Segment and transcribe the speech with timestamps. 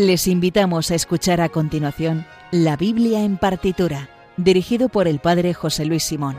[0.00, 4.08] Les invitamos a escuchar a continuación La Biblia en partitura,
[4.38, 6.38] dirigido por el Padre José Luis Simón.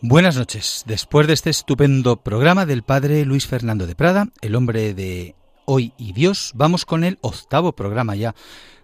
[0.00, 0.82] Buenas noches.
[0.84, 5.92] Después de este estupendo programa del Padre Luis Fernando de Prada, el hombre de hoy
[5.96, 8.34] y Dios, vamos con el octavo programa ya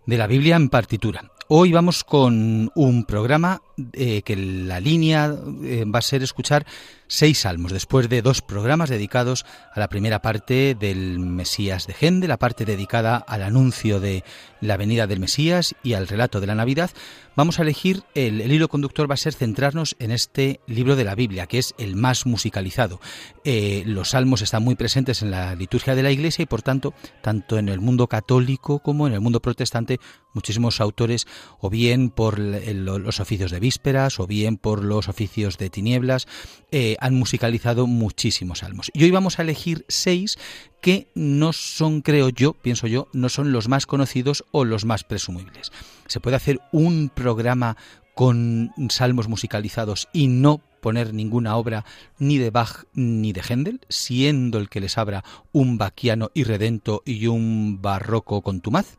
[0.07, 1.31] de la Biblia en partitura.
[1.49, 3.63] Hoy vamos con un programa
[3.93, 6.67] eh, que la línea eh, va a ser escuchar
[7.13, 9.45] seis salmos, después de dos programas dedicados
[9.75, 14.25] a la primera parte del Mesías de Gende, la parte dedicada al anuncio de
[14.63, 16.91] la venida del Mesías y al relato de la Navidad,
[17.37, 21.15] vamos a elegir, el, hilo conductor va a ser centrarnos en este libro de la
[21.15, 22.99] Biblia, que es el más musicalizado.
[23.45, 26.95] Eh, los salmos están muy presentes en la liturgia de la Iglesia y por tanto,
[27.21, 29.99] tanto en el mundo católico como en el mundo protestante,
[30.33, 31.27] muchísimos autores,
[31.61, 36.27] o bien por los oficios de vísperas, o bien por los oficios de tinieblas,
[36.71, 38.91] eh, han musicalizado muchísimos salmos.
[38.95, 40.39] Y hoy vamos a elegir seis
[40.81, 45.03] que no son, creo yo, pienso yo, no son los más conocidos o los más
[45.03, 45.73] presumibles.
[46.07, 47.77] Se puede hacer un programa
[48.15, 51.85] con salmos musicalizados y no poner ninguna obra
[52.19, 57.27] ni de Bach ni de Händel, siendo el que les abra un baquiano irredento y
[57.27, 58.99] un barroco contumaz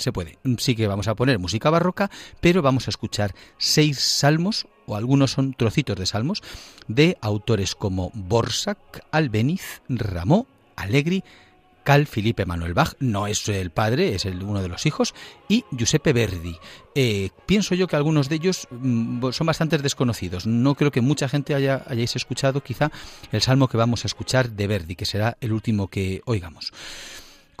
[0.00, 0.38] se puede.
[0.58, 5.32] Sí que vamos a poner música barroca, pero vamos a escuchar seis salmos, o algunos
[5.32, 6.42] son trocitos de salmos,
[6.88, 11.22] de autores como Borsak, Albeniz, Ramó, Allegri,
[11.84, 15.14] Cal Felipe Manuel Bach, no es el padre, es el, uno de los hijos,
[15.48, 16.56] y Giuseppe Verdi.
[16.94, 20.46] Eh, pienso yo que algunos de ellos mm, son bastante desconocidos.
[20.46, 22.90] No creo que mucha gente haya, hayáis escuchado quizá
[23.32, 26.72] el salmo que vamos a escuchar de Verdi, que será el último que oigamos.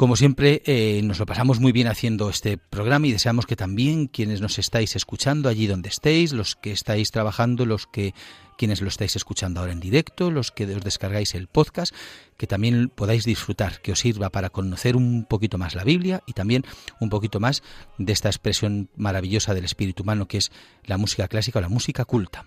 [0.00, 4.06] Como siempre, eh, nos lo pasamos muy bien haciendo este programa y deseamos que también
[4.06, 8.14] quienes nos estáis escuchando allí donde estéis, los que estáis trabajando, los que
[8.56, 11.94] quienes lo estáis escuchando ahora en directo, los que os descargáis el podcast,
[12.38, 16.32] que también podáis disfrutar, que os sirva para conocer un poquito más la Biblia y
[16.32, 16.64] también
[16.98, 17.62] un poquito más
[17.98, 20.50] de esta expresión maravillosa del espíritu humano que es
[20.82, 22.46] la música clásica o la música culta.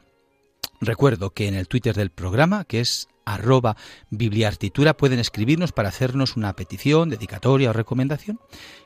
[0.81, 3.76] Recuerdo que en el Twitter del programa, que es arroba
[4.10, 8.40] bibliartitura, pueden escribirnos para hacernos una petición, dedicatoria o recomendación.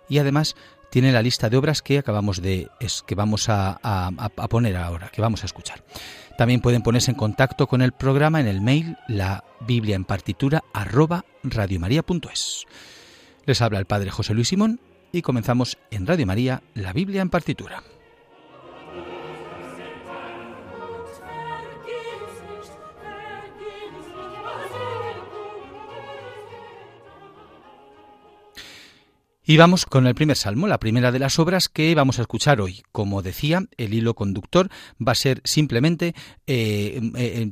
[0.09, 0.55] Y además
[0.89, 3.79] tiene la lista de obras que acabamos de es, que vamos a,
[4.49, 5.83] poner ahora, que vamos a escuchar.
[6.37, 10.63] También pueden ponerse en contacto con el programa en el mail la biblia en partitura
[10.73, 12.65] arroba radiomaria.es.
[13.45, 14.79] Les habla el padre José Luis Simón
[15.11, 17.81] y comenzamos en Radio María la Biblia en partitura.
[29.49, 32.59] Y vamos con el primer salmo, la primera de las obras que vamos a escuchar
[32.59, 32.83] hoy.
[32.91, 34.69] Como decía, el hilo conductor
[34.99, 36.15] va a ser simplemente
[36.47, 37.51] eh, eh,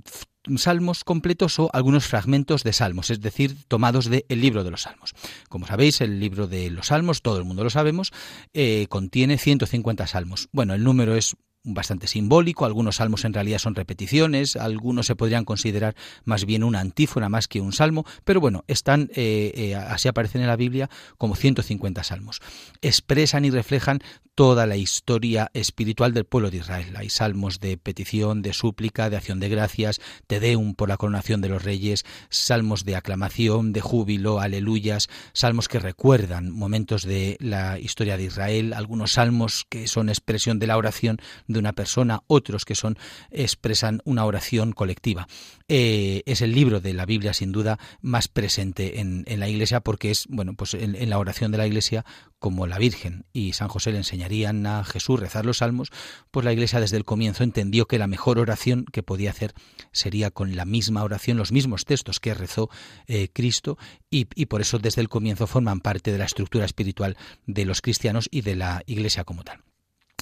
[0.58, 5.14] salmos completos o algunos fragmentos de salmos, es decir, tomados del libro de los salmos.
[5.48, 8.12] Como sabéis, el libro de los salmos, todo el mundo lo sabemos,
[8.54, 10.50] eh, contiene 150 salmos.
[10.52, 15.46] Bueno, el número es bastante simbólico, algunos salmos en realidad son repeticiones, algunos se podrían
[15.46, 20.08] considerar más bien una antífona más que un salmo, pero bueno, están, eh, eh, así
[20.08, 22.42] aparecen en la Biblia como 150 salmos.
[22.82, 24.00] Expresan y reflejan
[24.36, 26.94] toda la historia espiritual del pueblo de Israel.
[26.98, 31.40] Hay salmos de petición, de súplica, de acción de gracias, te deum por la coronación
[31.40, 37.80] de los reyes, salmos de aclamación, de júbilo, aleluyas, salmos que recuerdan momentos de la
[37.80, 41.18] historia de Israel, algunos salmos que son expresión de la oración
[41.56, 42.98] de una persona, otros que son
[43.32, 45.28] expresan una oración colectiva.
[45.68, 50.12] Eh, es el libro de la Biblia sin duda más presente en, la Iglesia porque
[50.12, 52.06] es bueno pues en, la oración de la Iglesia
[52.38, 55.90] como la Virgen y San José le enseñarían a Jesús rezar los salmos,
[56.30, 59.54] pues la Iglesia desde el comienzo entendió que la mejor oración que podía hacer
[59.92, 62.70] sería con la misma oración, los mismos textos que rezó
[63.08, 63.80] eh, Cristo
[64.12, 67.18] y, y por eso desde el comienzo forman parte de la estructura espiritual
[67.48, 69.64] de los cristianos y de la Iglesia como tal.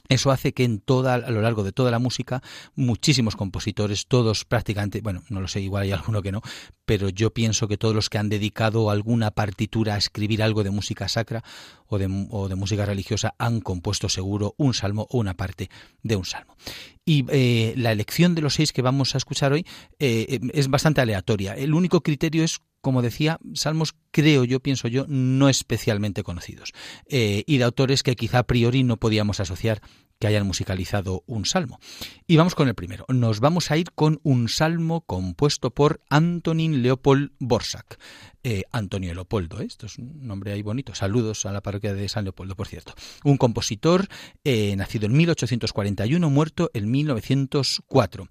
[0.10, 2.44] Eso hace que en toda, a lo largo de toda la música,
[2.76, 6.42] muchísimos compositores, todos prácticamente, bueno, no lo sé, igual hay alguno que no,
[6.84, 10.72] pero yo pienso que todos los que han dedicado alguna partitura a escribir algo de
[10.72, 11.42] música sacra
[11.88, 12.08] o de,
[12.56, 15.70] música religiosa han compuesto seguro un salmo o una parte
[16.02, 16.58] de un salmo.
[17.06, 19.66] Y eh, la elección de los seis que vamos a escuchar hoy
[20.00, 21.54] eh, es bastante aleatoria.
[21.54, 26.74] El único criterio es como decía, salmos creo yo, pienso yo, no especialmente conocidos.
[27.08, 29.82] Eh, y de autores que quizá a priori no podíamos asociar
[30.20, 31.80] que hayan musicalizado un salmo.
[32.28, 33.06] Y vamos con el primero.
[33.08, 37.98] Nos vamos a ir con un salmo compuesto por Antonin Leopold Borsak.
[38.46, 39.66] Eh, Antonio Leopoldo, ¿eh?
[39.66, 40.94] esto es un nombre ahí bonito.
[40.94, 42.94] Saludos a la parroquia de San Leopoldo, por cierto.
[43.24, 44.06] Un compositor
[44.44, 48.28] eh, nacido en 1841, muerto en 1904.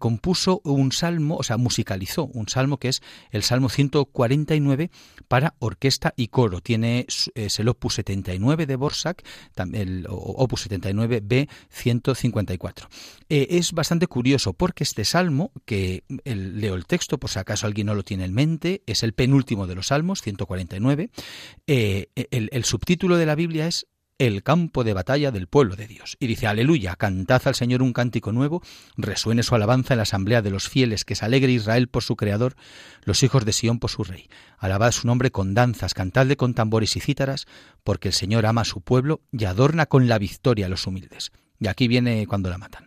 [0.00, 4.90] compuso un salmo, o sea, musicalizó un salmo que es el Salmo 149
[5.28, 6.60] para orquesta y coro.
[6.60, 9.22] Tiene es el Opus 79 de Borsak,
[9.74, 12.88] el Opus 79 B 154.
[13.28, 17.94] es bastante curioso porque este salmo, que leo el texto por si acaso alguien no
[17.94, 18.55] lo tiene en mente,
[18.86, 21.10] es el penúltimo de los Salmos, 149.
[21.66, 23.86] Eh, el, el subtítulo de la Biblia es
[24.18, 26.16] el campo de batalla del pueblo de Dios.
[26.18, 28.62] Y dice, aleluya, cantad al Señor un cántico nuevo,
[28.96, 32.16] resuene su alabanza en la asamblea de los fieles, que se alegre Israel por su
[32.16, 32.56] Creador,
[33.04, 34.28] los hijos de Sión por su Rey.
[34.58, 37.46] Alabad su nombre con danzas, cantadle con tambores y cítaras,
[37.84, 41.30] porque el Señor ama a su pueblo y adorna con la victoria a los humildes.
[41.58, 42.86] Y aquí viene cuando la matan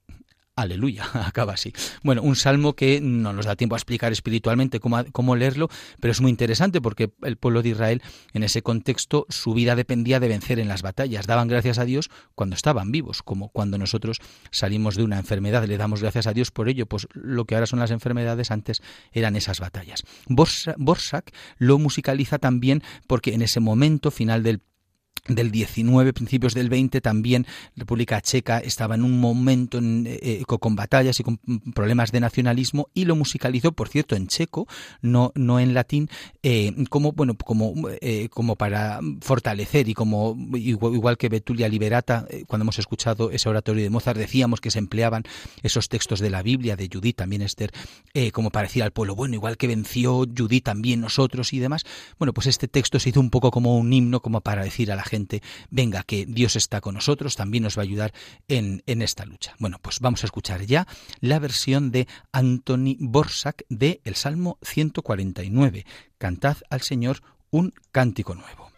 [0.61, 1.73] Aleluya, acaba así.
[2.03, 5.69] Bueno, un salmo que no nos da tiempo a explicar espiritualmente cómo, leerlo,
[5.99, 8.01] pero es muy interesante porque el pueblo de Israel,
[8.33, 11.25] en ese contexto, su vida dependía de vencer en las batallas.
[11.25, 14.19] Daban gracias a Dios cuando estaban vivos, como cuando nosotros
[14.51, 17.65] salimos de una enfermedad, le damos gracias a Dios por ello, pues lo que ahora
[17.65, 18.81] son las enfermedades antes
[19.11, 20.03] eran esas batallas.
[20.27, 24.61] Borsak lo musicaliza también porque en ese momento final del
[25.27, 27.45] del 19, principios del 20, también
[27.75, 31.37] República Checa estaba en un momento eh, eh, con batallas y con
[31.73, 34.67] problemas de nacionalismo y lo musicalizó, por cierto, en checo,
[35.01, 36.09] no, no en latín,
[36.41, 37.73] eh, como bueno, como,
[38.31, 43.89] como para fortalecer y como igual, que Betulia Liberata, cuando hemos escuchado ese oratorio de
[43.89, 45.23] Mozart, decíamos que se empleaban
[45.61, 47.71] esos textos de la Biblia, de Judith, también Esther,
[48.33, 51.83] como para decir al pueblo, bueno, igual que venció Judith también nosotros y demás,
[52.17, 54.95] bueno, pues este texto se hizo un poco como un himno, como para decir a
[54.95, 58.13] la gente, venga, que Dios está con nosotros, también nos va a ayudar
[58.47, 59.55] en, en esta lucha.
[59.59, 60.87] Bueno, pues vamos a escuchar ya
[61.19, 65.85] la versión de Anthony Borsak de el Salmo 149.
[66.17, 68.70] Cantad al Señor un cántico nuevo.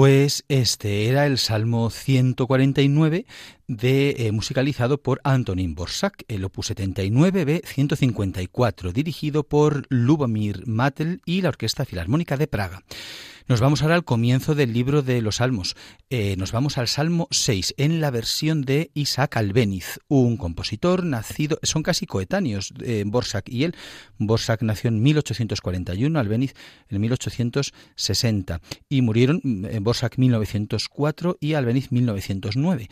[0.00, 3.26] Pues este era el Salmo 149
[3.68, 11.42] de, eh, musicalizado por Antonín Borsak, el opus 79b 154, dirigido por Lubomir Matel y
[11.42, 12.82] la Orquesta Filarmónica de Praga.
[13.48, 15.76] Nos vamos ahora al comienzo del libro de los Salmos.
[16.10, 21.58] Eh, nos vamos al Salmo 6, en la versión de Isaac Albeniz, un compositor nacido,
[21.62, 23.74] son casi coetáneos, eh, Borsak y él.
[24.18, 26.54] Borsak nació en 1841, Albeniz
[26.88, 32.88] en 1860, y murieron en eh, Borsak 1904 y Albeniz 1909.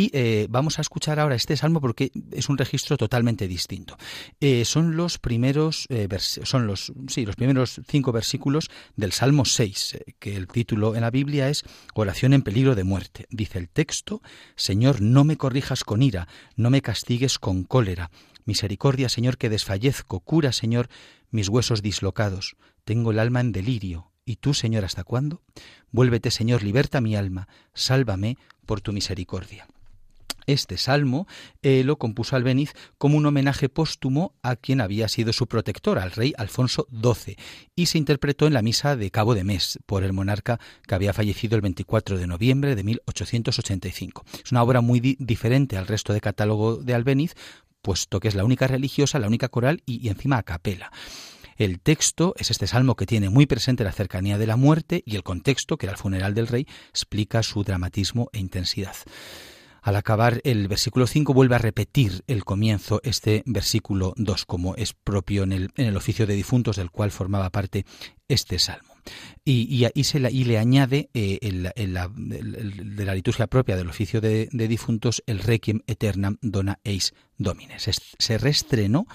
[0.00, 3.98] Y eh, vamos a escuchar ahora este salmo porque es un registro totalmente distinto.
[4.40, 9.98] Eh, son los primeros, eh, son los, sí, los primeros cinco versículos del Salmo 6,
[10.18, 13.26] que el título en la Biblia es Oración en peligro de muerte.
[13.28, 14.22] Dice el texto,
[14.56, 18.10] Señor, no me corrijas con ira, no me castigues con cólera.
[18.46, 20.20] Misericordia, Señor, que desfallezco.
[20.20, 20.88] Cura, Señor,
[21.30, 22.56] mis huesos dislocados.
[22.86, 24.12] Tengo el alma en delirio.
[24.24, 25.42] ¿Y tú, Señor, hasta cuándo?
[25.90, 27.48] Vuélvete, Señor, liberta mi alma.
[27.74, 29.66] Sálvame por tu misericordia.
[30.46, 31.26] Este salmo
[31.62, 36.12] eh, lo compuso Albeniz como un homenaje póstumo a quien había sido su protector, al
[36.12, 37.36] rey Alfonso XII,
[37.76, 41.12] y se interpretó en la misa de Cabo de Mes por el monarca que había
[41.12, 44.24] fallecido el 24 de noviembre de 1885.
[44.44, 47.34] Es una obra muy diferente al resto de catálogo de Albeniz,
[47.82, 50.90] puesto que es la única religiosa, la única coral y, y encima a capela.
[51.60, 55.16] El texto es este salmo que tiene muy presente la cercanía de la muerte y
[55.16, 58.96] el contexto, que era el funeral del rey, explica su dramatismo e intensidad.
[59.82, 64.92] Al acabar el versículo 5 vuelve a repetir el comienzo este versículo 2 como es
[64.92, 67.84] propio en el, en el oficio de difuntos del cual formaba parte
[68.28, 68.90] este salmo.
[69.44, 74.48] Y, y, se y le añade eh, la, de la liturgia propia del oficio de,
[74.52, 77.90] difuntos el Requiem Eternam Dona Eis Domines.
[78.18, 79.06] Se, reestrenó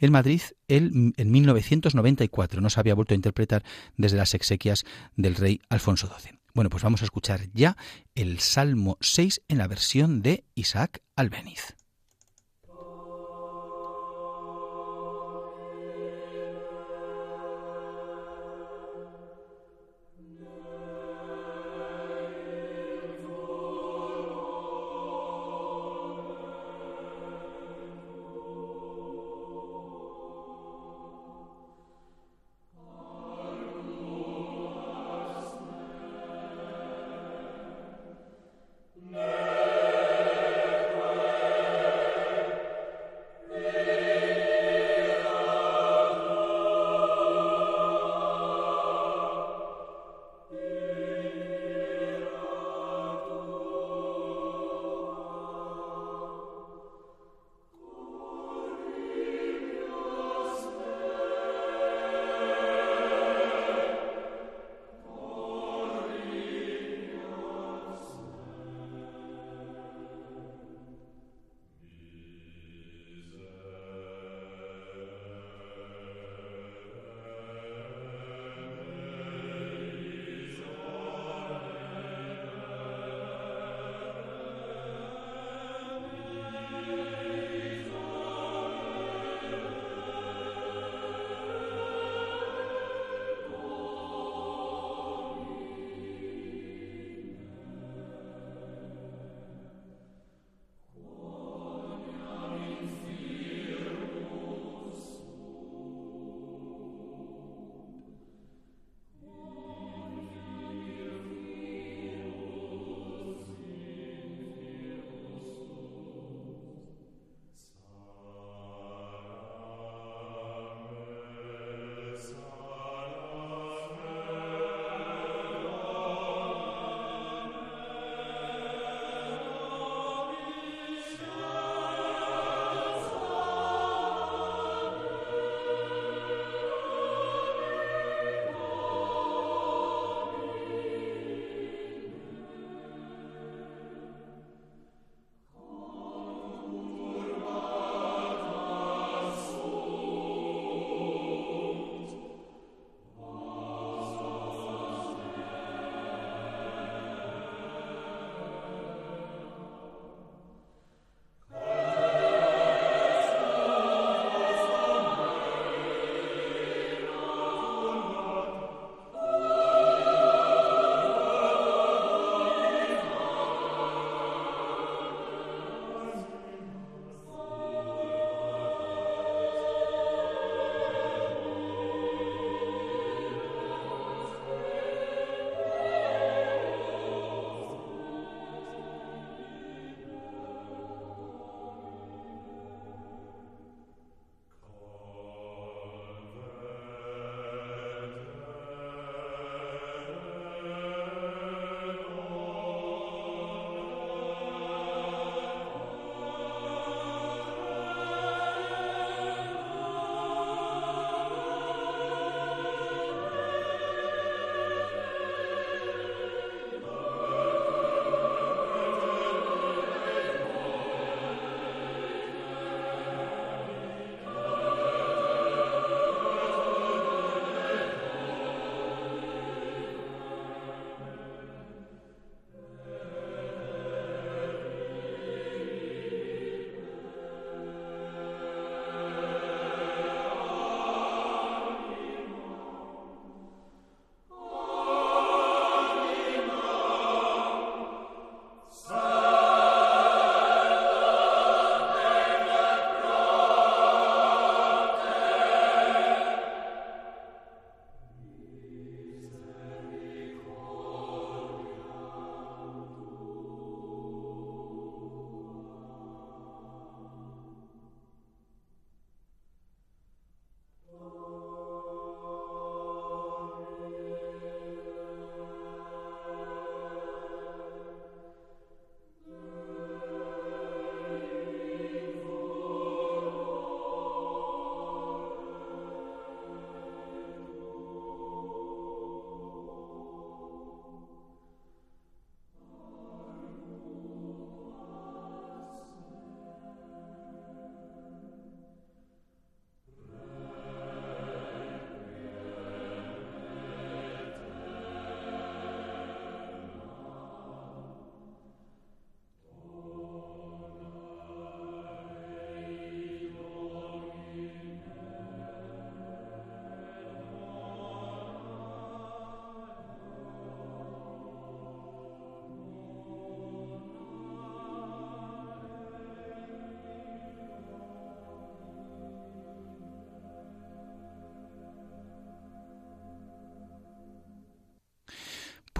[0.00, 2.60] en Madrid el, en 1994.
[2.60, 3.62] No se había vuelto a interpretar
[3.96, 4.84] desde las exequias
[5.16, 6.38] del rey Alfonso XII.
[6.56, 7.76] Bueno, pues vamos a escuchar ya
[8.14, 11.76] el Salmo 6 en la versión de Isaac Albeniz.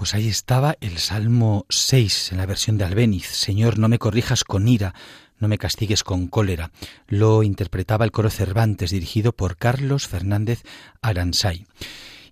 [0.07, 3.25] Pues ahí estaba el Salmo 6 en la versión de Albéniz.
[3.25, 4.93] Señor, no me corrijas con ira,
[5.37, 6.71] no me castigues con cólera.
[7.09, 10.63] Lo interpretaba el coro Cervantes, dirigido por Carlos Fernández
[11.01, 11.65] Aransay.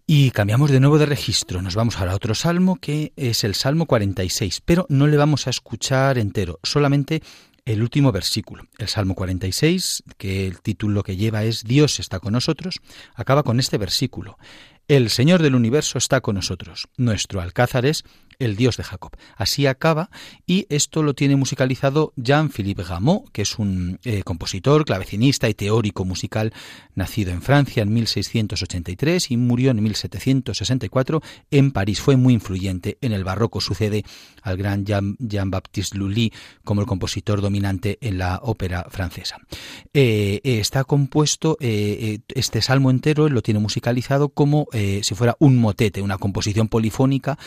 [0.07, 1.61] Y cambiamos de nuevo de registro.
[1.61, 5.45] Nos vamos ahora a otro salmo que es el Salmo 46, pero no le vamos
[5.47, 7.23] a escuchar entero, solamente
[7.65, 8.67] el último versículo.
[8.77, 12.79] El Salmo 46, que el título que lleva es Dios está con nosotros,
[13.15, 14.37] acaba con este versículo.
[14.87, 16.87] El Señor del universo está con nosotros.
[16.95, 18.03] Nuestro alcázar es
[18.39, 19.11] el Dios de Jacob.
[19.35, 20.09] Así acaba
[20.45, 26.05] y esto lo tiene musicalizado Jean-Philippe Gameau, que es un eh, compositor, clavecinista y teórico
[26.05, 26.53] musical
[26.93, 31.21] nacido en Francia en 1683 y murió en 1764
[31.51, 32.01] en París.
[32.01, 33.61] Fue muy influyente en el barroco.
[33.61, 34.03] Sucede
[34.41, 36.31] al gran Jean-Baptiste Lully
[36.63, 39.37] como el compositor dominante en la ópera francesa.
[39.93, 46.01] Eh, eh, está compuesto, este salmo entero lo tiene musicalizado como si fuera un motete,
[46.01, 47.37] una composición polifónica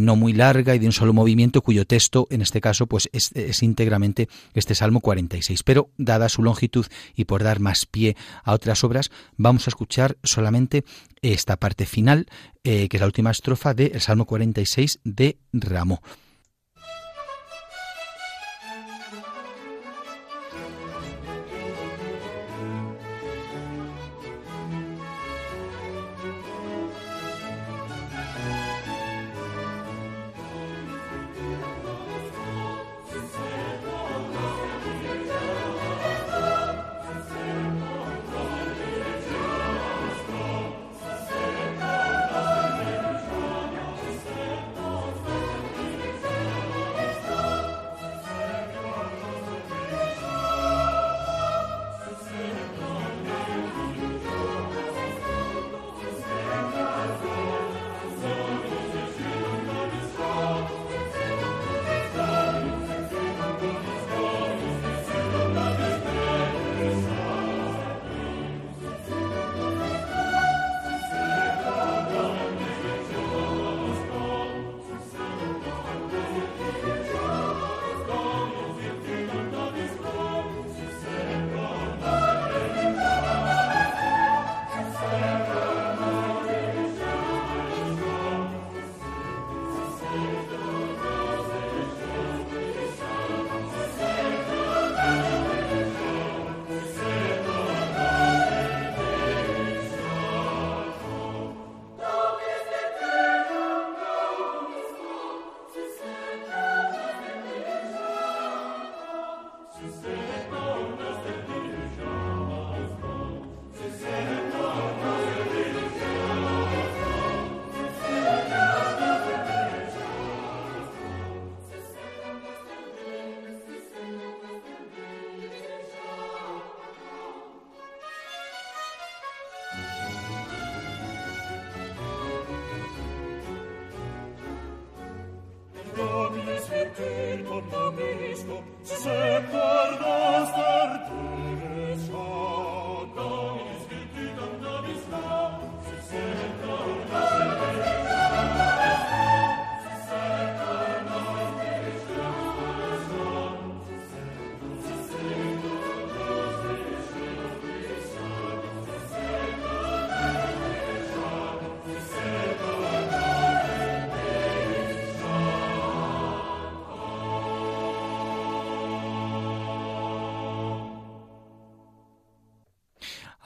[0.00, 3.62] no muy larga y de un solo movimiento cuyo texto, en este caso, pues es,
[3.62, 5.62] íntegramente este Salmo 46.
[5.62, 10.16] Pero dada su longitud y por dar más pie a otras obras, vamos a escuchar
[10.22, 10.84] solamente
[11.22, 12.26] esta parte final,
[12.64, 16.00] eh, que es la última estrofa del Salmo 46 de Ramón.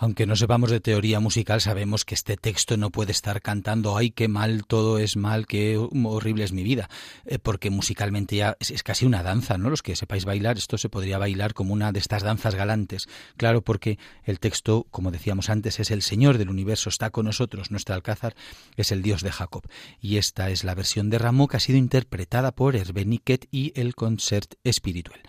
[0.01, 4.13] Aunque no sepamos de teoría musical, sabemos que este texto no puede estar cantando ¡ay,
[4.13, 6.89] qué mal, todo es mal, qué horrible es mi vida!
[7.27, 9.71] Eh, porque musicalmente ya es, casi una danza, ¿no?
[9.71, 13.09] Los que sepáis bailar, esto se podría bailar como una de estas danzas galantes.
[13.37, 17.73] Claro, porque el texto, como decíamos antes, es el Señor del universo, está con nosotros,
[17.73, 18.37] nuestro alcázar
[18.77, 19.65] es el Dios de Jacob.
[20.01, 23.97] Y esta es la versión de Rameau que ha sido interpretada por Herbeniquet y el
[23.97, 25.21] Concert Espiritual.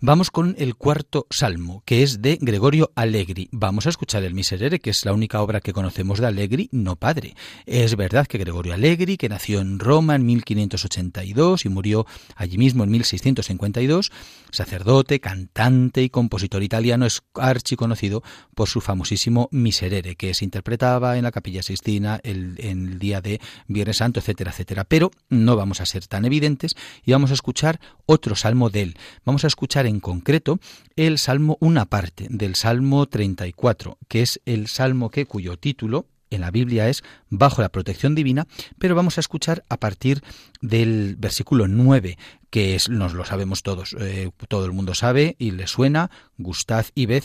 [0.00, 3.48] Vamos con el cuarto salmo, que es de Gregorio Allegri.
[3.50, 6.94] Vamos a escuchar el Miserere, que es la única obra que conocemos de Allegri, no
[6.94, 7.34] padre.
[7.66, 12.06] Es verdad que Gregorio Allegri, que nació en Roma en 1582 y murió
[12.36, 14.12] allí mismo en 1652,
[14.52, 18.22] sacerdote, cantante y compositor italiano, es archiconocido
[18.54, 23.20] por su famosísimo Miserere, que se interpretaba en la Capilla Sixtina el, en el día
[23.20, 24.84] de Viernes Santo, etcétera, etcétera.
[24.84, 28.96] Pero no vamos a ser tan evidentes y vamos a escuchar otro salmo de él.
[29.24, 30.60] Vamos a escuchar en concreto
[30.96, 36.42] el salmo, una parte del salmo 34, que es el salmo que cuyo título en
[36.42, 38.46] la Biblia es bajo la protección divina,
[38.78, 40.22] pero vamos a escuchar a partir
[40.60, 42.18] del versículo 9,
[42.50, 46.86] que es, nos lo sabemos todos, eh, todo el mundo sabe y le suena, gustad
[46.94, 47.24] y ved,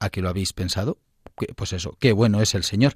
[0.00, 0.98] ¿a qué lo habéis pensado?
[1.56, 2.94] Pues eso, qué bueno es el Señor.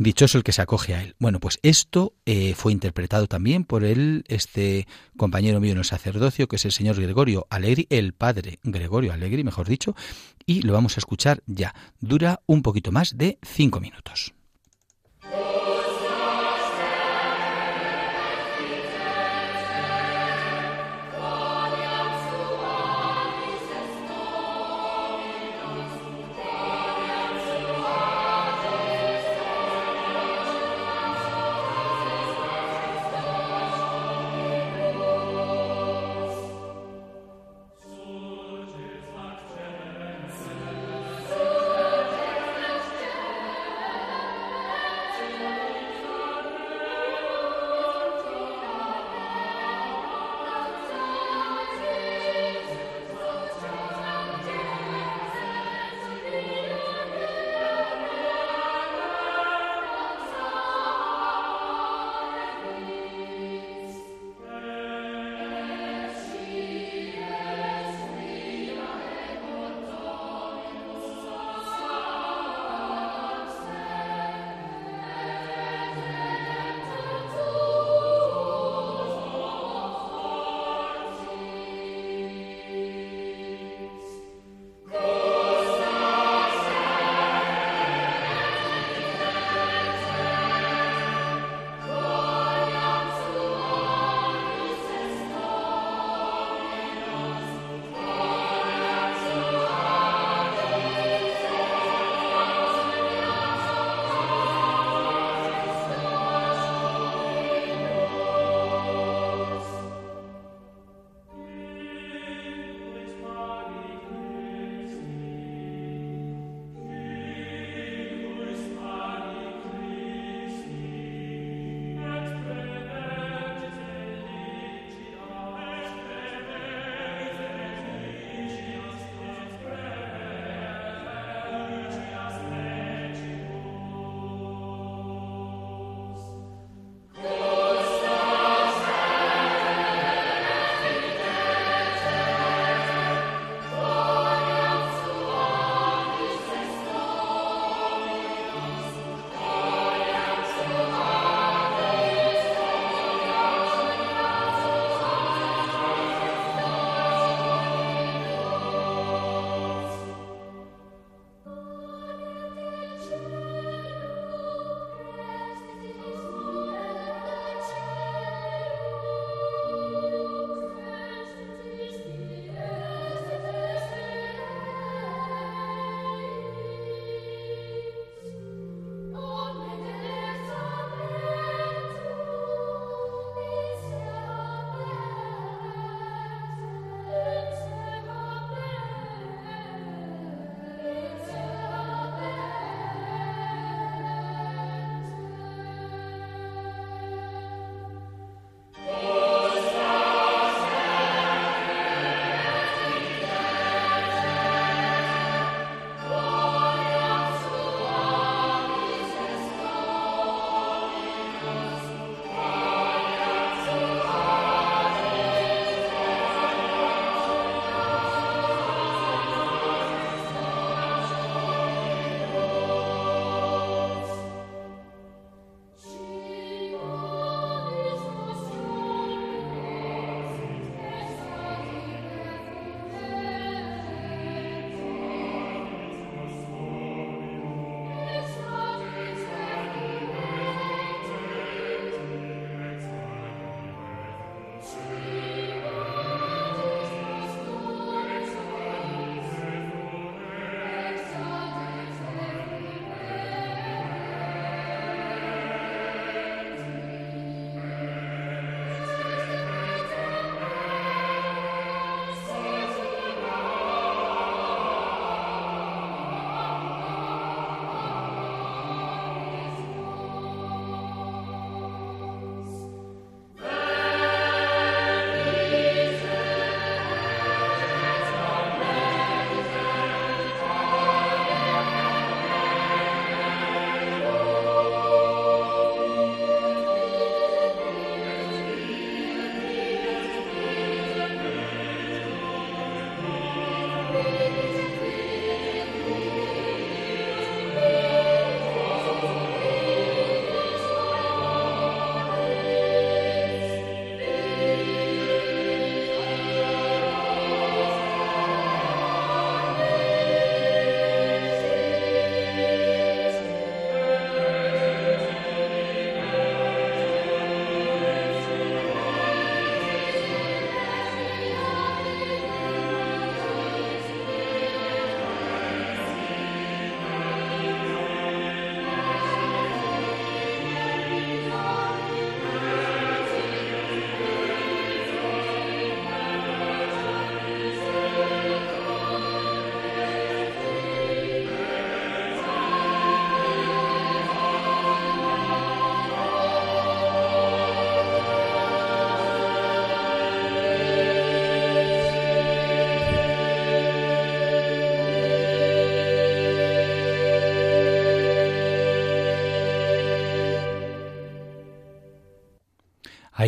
[0.00, 1.14] Dichoso el que se acoge a él.
[1.18, 6.48] Bueno, pues esto eh, fue interpretado también por él, este compañero mío en el sacerdocio,
[6.48, 9.94] que es el señor Gregorio Alegri, el padre Gregorio Alegri, mejor dicho,
[10.46, 11.74] y lo vamos a escuchar ya.
[12.00, 14.32] Dura un poquito más de cinco minutos.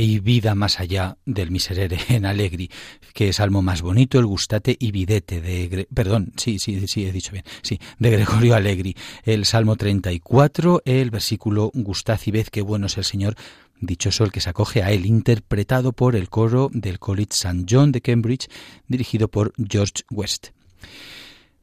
[0.02, 2.68] Hay vida más allá del miserere en Allegri,
[3.14, 7.30] que salmo más bonito, el gustate y videte de perdón, sí, sí, sí he dicho
[7.30, 12.86] bien, sí, de Gregorio Allegri, el Salmo 34, el versículo gustad y ved qué bueno
[12.86, 13.36] es el Señor,
[13.80, 17.64] dichoso el que se acoge a él, interpretado por el coro del College St.
[17.70, 18.48] John de Cambridge,
[18.88, 20.48] dirigido por George West.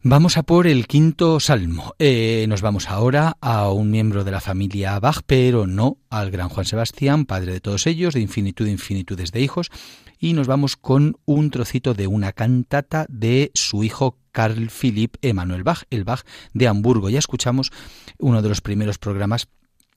[0.01, 1.93] Vamos a por el quinto salmo.
[1.99, 6.47] Eh, nos vamos ahora a un miembro de la familia Bach, pero no al gran
[6.47, 9.69] Juan Sebastián, padre de todos ellos, de infinitud de infinitudes de hijos,
[10.17, 15.63] y nos vamos con un trocito de una cantata de su hijo Carl Philipp Emanuel
[15.63, 16.21] Bach, el Bach
[16.53, 17.09] de Hamburgo.
[17.09, 17.73] Ya escuchamos
[18.19, 19.49] uno de los primeros programas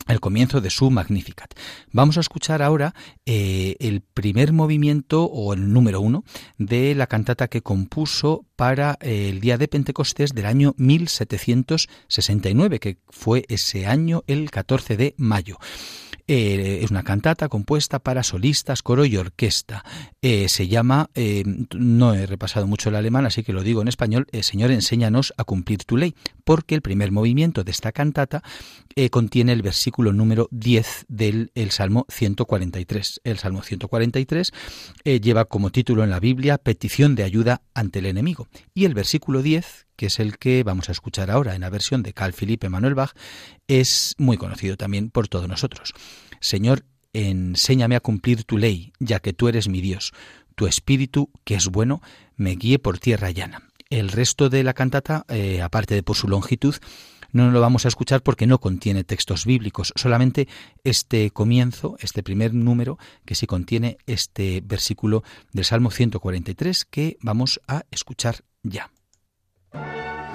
[0.08, 1.54] el comienzo de su Magnificat.
[1.90, 2.94] Vamos a escuchar ahora
[3.26, 6.24] eh, el primer movimiento o el número uno
[6.58, 12.98] de la cantata que compuso para eh, el día de Pentecostés del año 1769, que
[13.08, 15.58] fue ese año el 14 de mayo.
[16.26, 19.84] Eh, es una cantata compuesta para solistas, coro y orquesta.
[20.20, 21.42] Eh, se llama, eh,
[21.74, 25.44] no he repasado mucho el alemán, así que lo digo en español, Señor, enséñanos a
[25.44, 26.14] cumplir tu ley,
[26.44, 28.42] porque el primer movimiento de esta cantata
[29.10, 33.20] contiene el versículo número 10 del Salmo 143.
[33.24, 34.52] El Salmo 143
[35.04, 38.48] lleva como título en la Biblia Petición de ayuda ante el enemigo.
[38.74, 42.02] Y el versículo 10, que es el que vamos a escuchar ahora en la versión
[42.02, 43.12] de Carl Philippe Emanuel Bach,
[43.68, 45.94] es muy conocido también por todos nosotros.
[46.40, 50.12] Señor, enséñame a cumplir tu ley, ya que tú eres mi Dios.
[50.56, 52.02] Tu espíritu, que es bueno,
[52.34, 53.68] me guíe por tierra llana.
[53.90, 56.74] El resto de la cantata, eh, aparte de por su longitud,
[57.30, 60.48] no lo vamos a escuchar porque no contiene textos bíblicos, solamente
[60.82, 65.22] este comienzo, este primer número, que sí contiene este versículo
[65.52, 68.90] del Salmo 143 que vamos a escuchar ya.
[69.72, 70.31] Thank you.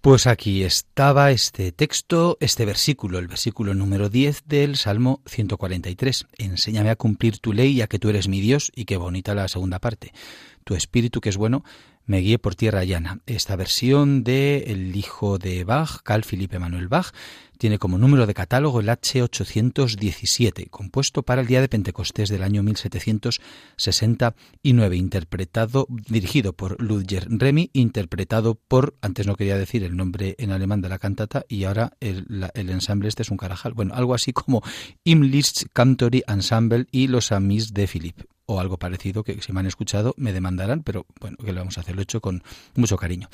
[0.00, 6.26] Pues aquí estaba este texto, este versículo, el versículo número 10 del Salmo 143.
[6.38, 9.46] Enséñame a cumplir tu ley, ya que tú eres mi Dios, y qué bonita la
[9.48, 10.14] segunda parte.
[10.64, 11.64] Tu espíritu que es bueno
[12.06, 13.20] me guíe por tierra llana.
[13.26, 17.12] Esta versión de el hijo de Bach, Carl Philipp Emanuel Bach,
[17.60, 22.62] tiene como número de catálogo el H817, compuesto para el día de Pentecostés del año
[22.62, 30.52] 1769, interpretado, dirigido por Ludger Remy, interpretado por, antes no quería decir el nombre en
[30.52, 33.74] alemán de la cantata, y ahora el, ensamble este es un carajal.
[33.74, 34.62] Bueno, algo así como
[35.04, 39.66] Imlicht Cantory Ensemble y los Amis de Philipp o algo parecido que si me han
[39.66, 42.42] escuchado me demandarán, pero bueno, que lo vamos a hacer, lo he hecho con
[42.74, 43.28] mucho cariño.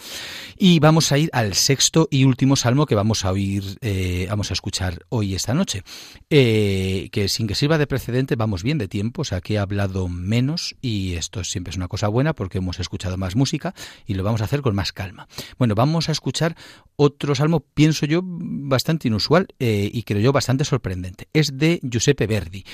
[0.59, 4.51] Y vamos a ir al sexto y último salmo que vamos a oír, eh, vamos
[4.51, 5.83] a escuchar hoy esta noche,
[6.29, 9.59] eh, que sin que sirva de precedente vamos bien de tiempo, o sea que he
[9.59, 13.75] hablado menos y esto siempre es una cosa buena porque hemos escuchado más música
[14.07, 15.29] y lo vamos a hacer con más calma.
[15.59, 16.57] Bueno, vamos a escuchar
[16.97, 21.29] otro salmo, pienso yo, bastante inusual eh, y creo yo bastante sorprendente.
[21.33, 22.65] Es de Giuseppe Verdi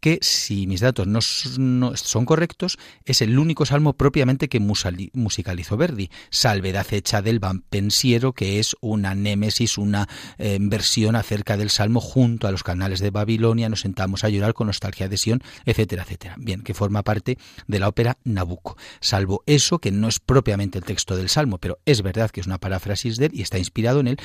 [0.00, 6.10] que, si mis datos no, son correctos, es el único salmo propiamente que musicalizó Verdi,
[6.30, 10.08] salvedad hecha del pensiero, que es una némesis, una
[10.38, 14.54] eh, versión acerca del salmo junto a los canales de Babilonia, nos sentamos a llorar
[14.54, 16.34] con nostalgia de Sion, etcétera, etcétera.
[16.38, 18.76] Bien, que forma parte de la ópera Nabucco.
[19.00, 22.46] Salvo eso, que no es propiamente el texto del salmo, pero es verdad que es
[22.46, 24.16] una paráfrasis de él y está inspirado en él,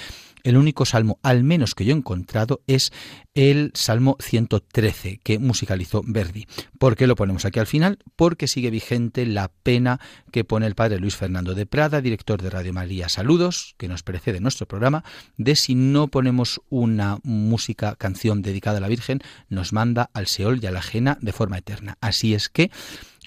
[0.43, 2.91] el único salmo, al menos que yo he encontrado, es
[3.40, 6.46] el Salmo 113 que musicalizó Verdi.
[6.78, 8.00] ¿Por qué lo ponemos aquí al final?
[8.18, 12.50] Porque sigue vigente la pena que pone el padre Luis Fernando de Prada, director de
[12.50, 15.06] Radio María Saludos, que nos precede nuestro programa,
[15.38, 20.60] de si no ponemos una música, canción dedicada a la Virgen, nos manda al Seol
[20.62, 21.98] y a la ajena de forma eterna.
[22.02, 22.72] Así es que,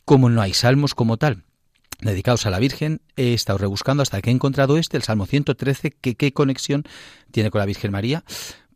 [0.05, 1.45] como no hay salmos como tal,
[2.03, 5.93] dedicados a la Virgen, he estado rebuscando hasta que he encontrado este, el Salmo 113,
[5.93, 6.85] que qué conexión
[7.31, 8.25] tiene con la Virgen María.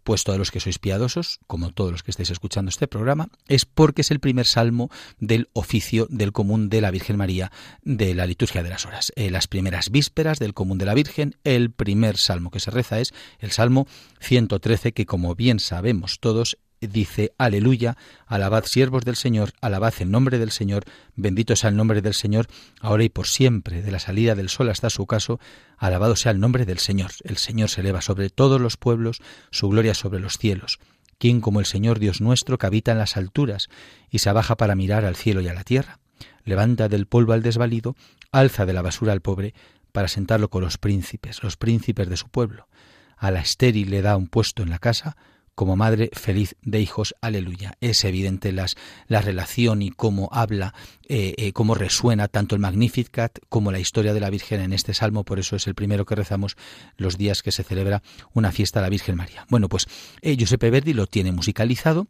[0.07, 3.65] Pues todos los que sois piadosos, como todos los que estáis escuchando este programa, es
[3.67, 4.89] porque es el primer salmo
[5.19, 7.51] del oficio del común de la Virgen María
[7.83, 9.13] de la liturgia de las horas.
[9.17, 13.01] Eh, las primeras vísperas del común de la Virgen, el primer salmo que se reza
[13.01, 13.89] es el Salmo
[14.21, 17.97] 113, que como bien sabemos todos dice, aleluya,
[18.27, 22.47] alabad siervos del Señor, alabad el nombre del Señor, bendito sea el nombre del Señor,
[22.81, 25.41] ahora y por siempre, de la salida del sol hasta su caso,
[25.79, 27.13] alabado sea el nombre del Señor.
[27.25, 29.21] El Señor se eleva sobre todos los pueblos,
[29.51, 30.79] su gloria sobre los cielos.
[31.19, 33.69] ¿Quién como el Señor Dios nuestro que habita en las alturas
[34.11, 35.99] y se abaja para mirar al cielo y a la tierra?
[36.45, 37.97] Levanta del polvo al desvalido,
[38.33, 39.55] alza de la basura al pobre,
[39.93, 42.69] para sentarlo con los príncipes, los príncipes de su pueblo.
[43.17, 45.17] A la estéril le da un puesto en la casa,
[45.57, 47.77] como madre feliz de hijos, aleluya.
[47.81, 48.77] Es evidente las,
[49.09, 50.75] la relación y cómo habla,
[51.09, 54.93] eh, eh, cómo resuena tanto el Magnificat como la historia de la Virgen en este
[54.95, 56.57] salmo, por eso es el primero que rezamos
[56.99, 58.03] los días que se celebra
[58.35, 59.47] una fiesta a la Virgen María.
[59.49, 59.87] Bueno, pues
[60.21, 62.07] eh, Giuseppe Verdi lo tiene musicalizado,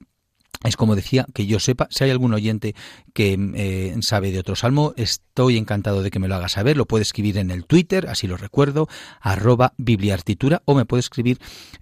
[0.69, 2.75] es como decía, que yo sepa, si hay algún oyente
[3.13, 6.77] que eh, sabe de otro salmo, estoy encantado de que me lo haga saber.
[6.77, 8.89] Lo puede escribir en el Twitter, así lo recuerdo,
[9.21, 11.39] arroba bibliartitura, o me puede escribir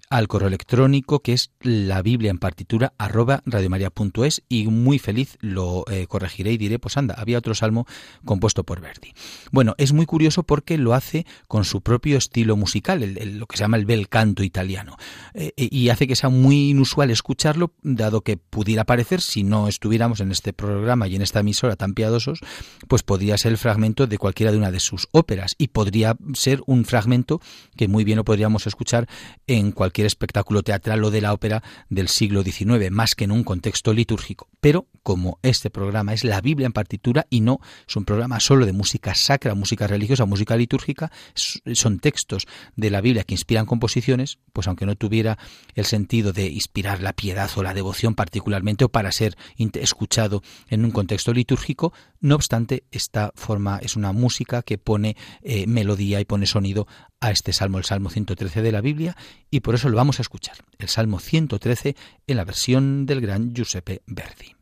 [0.09, 5.83] al correo electrónico que es la biblia en partitura arroba radiomaria.es y muy feliz lo
[5.89, 7.85] eh, corregiré y diré, pues anda, había otro salmo
[8.23, 9.13] compuesto por Verdi.
[9.51, 13.63] Bueno, es muy curioso porque lo hace con su propio estilo musical, lo que se
[13.63, 14.97] llama el bel canto italiano,
[15.33, 20.19] eh, y hace que sea muy inusual escucharlo, dado que pudiera parecer, si no estuviéramos
[20.19, 22.39] en este programa y en esta emisora tan piadosos,
[22.87, 26.61] pues podría ser el fragmento de cualquiera de una de sus óperas y podría ser
[26.65, 27.41] un fragmento
[27.77, 29.07] que muy bien lo podríamos escuchar
[29.47, 33.43] en cualquier espectáculo teatral o de la ópera del siglo XIX, más que en un
[33.43, 34.49] contexto litúrgico.
[34.59, 38.65] Pero como este programa es la Biblia en partitura y no es un programa solo
[38.65, 44.39] de música sacra, música religiosa, música litúrgica, son textos de la Biblia que inspiran composiciones,
[44.51, 45.37] pues aunque no tuviera
[45.75, 49.37] el sentido de inspirar la piedad o la devoción particular, o para ser
[49.73, 51.93] escuchado en un contexto litúrgico.
[52.19, 56.87] No obstante, esta forma es una música que pone eh, melodía y pone sonido
[57.19, 59.15] a este salmo, el Salmo 113 de la Biblia,
[59.51, 61.95] y por eso lo vamos a escuchar, el Salmo 113
[62.25, 64.55] en la versión del gran Giuseppe Verdi.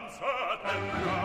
[0.00, 1.18] ganza terra.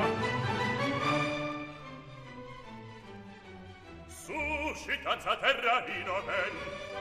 [4.07, 6.94] Suscitanza terra in oven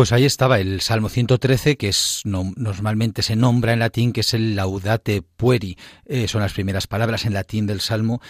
[0.00, 4.32] Pues ahí estaba el Salmo 113, que es normalmente se nombra en latín, que es
[4.32, 5.76] el Laudate Pueri.
[6.06, 8.22] Eh, son las primeras palabras en latín del Salmo.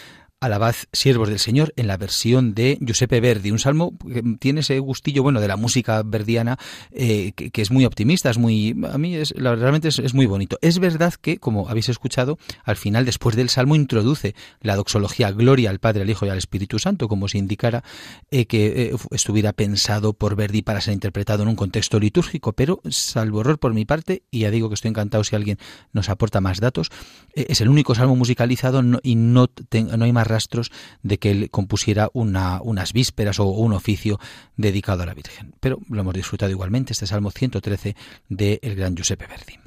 [0.43, 4.78] Alabad siervos del Señor en la versión de Giuseppe Verdi, un salmo que tiene ese
[4.78, 6.59] gustillo bueno de la música verdiana
[6.93, 10.57] eh, que, es muy optimista, es muy a mí es, realmente es, muy bonito.
[10.62, 15.68] Es verdad que como habéis escuchado al final después del salmo introduce la doxología gloria
[15.68, 17.84] al Padre, al Hijo y al Espíritu Santo como si indicara
[18.30, 22.80] eh, que eh, estuviera pensado por Verdi para ser interpretado en un contexto litúrgico, pero
[22.88, 25.59] salvo error por mi parte y ya digo que estoy encantado si alguien
[25.93, 26.88] nos aporta más datos,
[27.34, 30.72] es el único salmo musicalizado y no, no hay más rastros
[31.03, 34.18] de que él compusiera una, unas vísperas o un oficio
[34.57, 35.55] dedicado a la Virgen.
[35.61, 37.95] Pero lo hemos disfrutado igualmente, este Salmo 113
[38.28, 39.60] del el gran Giuseppe Verdi.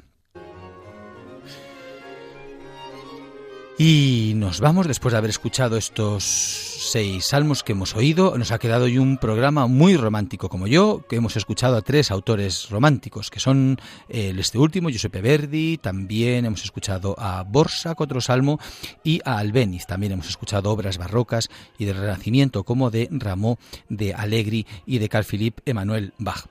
[3.76, 8.38] Y nos vamos después de haber escuchado estos seis salmos que hemos oído.
[8.38, 12.12] Nos ha quedado hoy un programa muy romántico como yo, que hemos escuchado a tres
[12.12, 18.20] autores románticos, que son eh, este último, Giuseppe Verdi, también hemos escuchado a Borsa, otro
[18.20, 18.60] salmo,
[19.02, 19.86] y a Albeniz.
[19.86, 23.56] También hemos escuchado obras barrocas y de Renacimiento como de Ramón
[23.88, 26.46] de Allegri y de Carl Philippe Emmanuel Bach.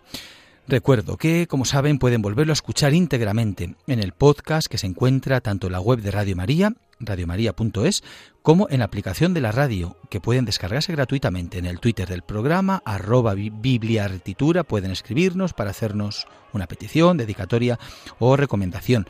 [0.67, 5.39] Recuerdo que, como saben, pueden volverlo a escuchar íntegramente en el podcast que se encuentra
[5.41, 8.03] tanto en la web de Radio María, radiomaria.es,
[8.41, 12.23] como en la aplicación de la radio, que pueden descargarse gratuitamente en el Twitter del
[12.23, 17.79] programa, arroba bibliartitura, pueden escribirnos para hacernos una petición, dedicatoria
[18.19, 19.07] o recomendación.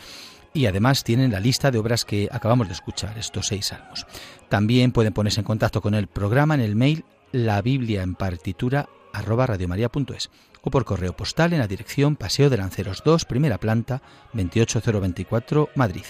[0.54, 4.06] Y además tienen la lista de obras que acabamos de escuchar, estos seis salmos.
[4.50, 8.88] También pueden ponerse en contacto con el programa en el mail la Biblia en partitura
[9.14, 10.30] arroba radiomaria.es
[10.64, 14.02] o por correo postal en la dirección Paseo de Lanceros 2, primera planta,
[14.34, 16.06] 28024, Madrid.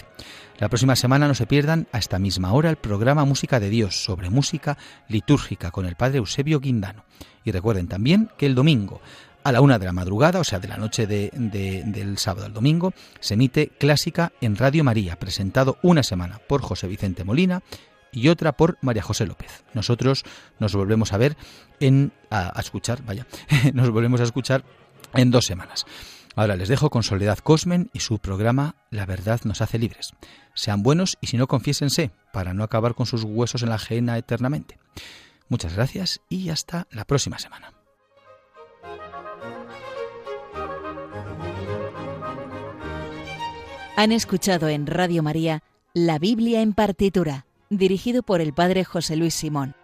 [0.64, 4.02] La próxima semana no se pierdan a esta misma hora el programa Música de Dios
[4.02, 7.04] sobre música litúrgica con el padre Eusebio Guindano.
[7.44, 9.02] Y recuerden también que el domingo
[9.42, 12.54] a la una de la madrugada, o sea, de la noche de, del sábado al
[12.54, 17.62] domingo, se emite Clásica en Radio María, presentado una semana por José Vicente Molina
[18.10, 19.64] y otra por María José López.
[19.74, 20.24] Nosotros
[20.60, 21.36] nos volvemos a ver
[21.78, 23.26] en a, escuchar, vaya,
[23.74, 24.64] nos volvemos a escuchar
[25.12, 25.84] en dos semanas.
[26.36, 30.12] Ahora les dejo con Soledad Cosmen y su programa La verdad nos hace libres.
[30.54, 34.18] Sean buenos y si no confiésense para no acabar con sus huesos en la ajena
[34.18, 34.78] eternamente.
[35.48, 37.72] Muchas gracias y hasta la próxima semana.
[43.96, 45.62] Han escuchado en Radio María
[45.92, 49.74] La Biblia en partitura dirigido por el padre José Luis Simón.